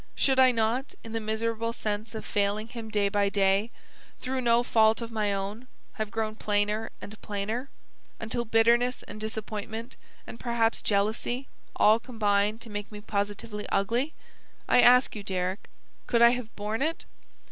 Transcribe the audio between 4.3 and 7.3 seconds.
no fault of my own, have grown plainer and